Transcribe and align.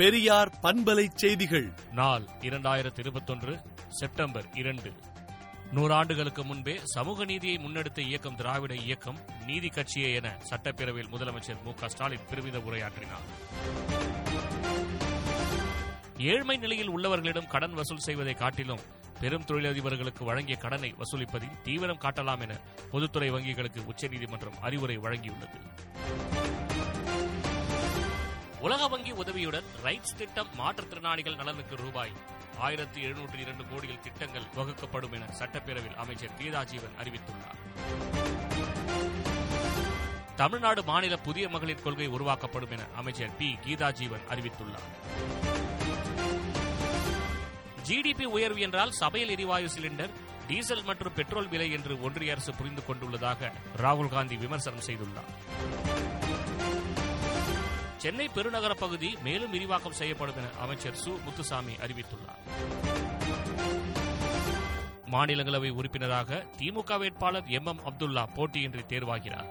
பெரியார் 0.00 0.58
பண்பலை 0.62 1.08
செய்திகள். 1.14 1.72
நாள் 1.92 2.22
இரண்டாயிரத்தி 2.40 2.98
இருபத்தொன்று 2.98 3.58
செப்டம்பர் 3.88 4.44
இரண்டு. 4.54 4.92
நூறாண்டுகளுக்கு 5.74 6.44
முன்பே 6.44 6.80
சமூக 6.84 7.24
நீதியை 7.24 7.56
முன்னெடுத்த 7.56 8.00
இயக்கம் 8.00 8.36
திராவிட 8.36 8.74
இயக்கம் 8.74 9.18
நீதி 9.46 9.68
கட்சியே 9.68 10.14
என 10.14 10.38
சட்டப்பேரவையில் 10.50 11.10
முதலமைச்சர் 11.10 11.62
மு 11.64 11.74
க 11.74 11.88
ஸ்டாலின் 11.88 12.26
பெருமித 12.28 12.58
உரையாற்றினார். 12.58 13.26
ஏழ்மை 16.16 16.56
நிலையில் 16.56 16.90
உள்ளவர்களிடம் 16.90 17.46
கடன் 17.46 17.72
வசூல் 17.72 17.98
செய்வதை 17.98 18.34
காட்டிலும் 18.34 18.80
பெரும் 19.20 19.44
தொழிலதிபர்களுக்கு 19.44 20.24
வழங்கிய 20.24 20.56
கடனை 20.56 20.94
வசூலிப்பதில் 20.98 21.60
தீவிரம் 21.62 22.00
காட்டலாம் 22.00 22.40
என 22.40 22.56
பொதுத்துறை 22.90 23.30
வங்கிகளுக்கு 23.30 23.84
உச்சநீதிமன்றம் 23.84 24.60
அறிவுரை 24.60 24.98
வழங்கியுள்ளது. 24.98 25.58
உலக 28.60 28.88
வங்கி 28.88 29.10
உதவியுடன் 29.10 29.64
ரைட்ஸ் 29.84 30.16
திட்டம் 30.16 30.48
மாற்றுத்திறனாளிகள் 30.58 31.36
நலனுக்கு 31.36 31.76
ரூபாய் 31.76 32.12
ஆயிரத்தி 32.58 33.04
எழுநூற்றி 33.04 33.38
இரண்டு 33.38 33.64
கோடியில் 33.70 34.00
திட்டங்கள் 34.00 34.46
வகுக்கப்படும் 34.56 35.12
என 35.12 35.28
சட்டப்பேரவையில் 35.38 35.94
அமைச்சர் 35.94 36.30
கீதாஜீவன் 36.40 36.96
அறிவித்துள்ளார். 37.02 37.58
தமிழ்நாடு 40.36 40.84
மாநில 40.84 41.16
புதிய 41.16 41.48
மகளிர் 41.48 41.82
கொள்கை 41.82 42.06
உருவாக்கப்படும் 42.06 42.70
என 42.70 42.86
அமைச்சர் 42.96 43.36
பி. 43.36 43.58
கீதாஜீவன் 43.66 44.26
அறிவித்துள்ளார். 44.30 44.88
ஜிடிபி 47.88 48.24
உயர்வு 48.24 48.60
என்றால் 48.60 48.90
சபையில் 48.90 49.28
எரிவாயு 49.28 49.68
சிலிண்டர் 49.68 50.10
டீசல் 50.48 50.84
மற்றும் 50.84 51.14
பெட்ரோல் 51.14 51.48
விலை 51.48 51.70
என்று 51.70 52.02
ஒன்றிய 52.02 52.32
அரசு 52.32 52.54
புரிந்து 52.54 52.82
கொண்டுள்ளதாக 52.88 53.52
ராகுல் 53.76 54.08
காந்தி 54.08 54.36
விமர்சனம் 54.36 54.86
செய்துள்ளார். 54.86 55.99
சென்னை 58.00 58.28
பெருநகர 58.28 58.74
பகுதி 58.74 59.16
மேலும் 59.22 59.50
விரிவாக்கம் 59.50 59.92
செய்யப்படும் 59.92 60.34
என 60.36 60.46
அமைச்சர் 60.60 60.94
சு. 61.04 61.22
முத்துசாமி 61.24 61.72
அறிவித்துள்ளார். 61.72 62.40
மாநிலங்களவை 65.12 65.70
உறுப்பினராக 65.70 66.44
திமுக 66.58 66.98
வேட்பாளர் 66.98 67.46
எம். 67.46 67.66
எம். 67.66 67.80
அப்துல்லா 67.80 68.26
போட்டியின்றி 68.34 68.80
தேர்வாகிறார். 68.88 69.48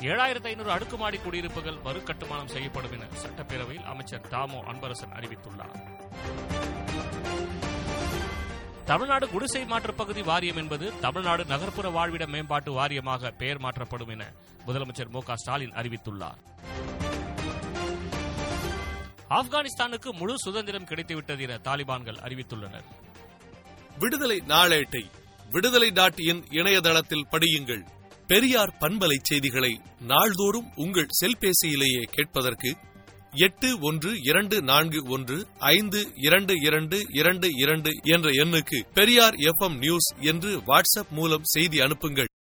ஏழாயிரத்து 0.00 0.46
ஐநூறு 0.46 0.70
அடுக்குமாடி 0.70 1.18
குடியிருப்புகள் 1.18 1.78
மறுகட்டுமானம் 1.84 2.46
செய்யப்படும் 2.46 2.92
என 2.92 3.04
சட்டப்பேரவையில் 3.04 3.84
அமைச்சர் 3.84 4.28
தாமோ 4.28 4.64
அன்பரசன் 4.72 5.14
அறிவித்துள்ளார். 5.14 6.04
தமிழ்நாடு 8.84 9.28
குடிசை 9.28 9.64
மாற்றுப் 9.64 9.96
பகுதி 9.96 10.22
வாரியம் 10.22 10.56
என்பது 10.56 11.00
தமிழ்நாடு 11.00 11.44
நகர்ப்புற 11.44 11.88
வாழ்விட 11.88 12.26
மேம்பாட்டு 12.26 12.72
வாரியமாக 12.72 13.32
பெயர் 13.38 13.58
மாற்றப்படும் 13.58 14.08
என 14.08 14.26
முதலமைச்சர் 14.66 15.08
மு 15.08 15.20
ஸ்டாலின் 15.34 15.72
அறிவித்துள்ளார். 15.72 16.38
ஆப்கானிஸ்தானுக்கு 19.30 20.10
முழு 20.12 20.34
சுதந்திரம் 20.38 20.84
கிடைத்துவிட்டது 20.84 21.40
என 21.40 21.60
தாலிபான்கள் 21.64 22.16
அறிவித்துள்ளனர். 22.16 22.84
விடுதலை 23.98 24.42
நாளேட்டை 24.46 25.04
விடுதலை 25.50 25.90
டாட் 25.90 26.18
இன் 26.18 26.44
இணையதளத்தில் 26.50 27.26
படியுங்கள். 27.30 27.86
பெரியார் 28.26 28.76
பண்பலை 28.80 29.16
செய்திகளை 29.22 29.80
நாள்தோறும் 30.00 30.72
உங்கள் 30.74 31.06
செல்பேசியிலேயே 31.24 32.02
கேட்பதற்கு 32.02 32.76
எட்டு 33.30 33.78
ஒன்று 33.80 34.12
இரண்டு 34.22 34.62
நான்கு 34.62 35.10
ஒன்று 35.10 35.46
ஐந்து 35.58 36.10
இரண்டு 36.14 36.54
இரண்டு 36.60 37.04
இரண்டு 37.08 37.48
இரண்டு 37.52 37.90
என்ற 38.02 38.30
எண்ணுக்கு 38.30 38.86
பெரியார் 38.94 39.34
எஃப் 39.34 39.72
நியூஸ் 39.72 40.14
என்று 40.20 40.58
வாட்ஸ்அப் 40.58 41.08
மூலம் 41.10 41.44
செய்தி 41.44 41.80
அனுப்புங்கள். 41.80 42.26